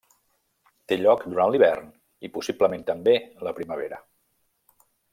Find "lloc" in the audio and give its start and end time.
1.01-1.25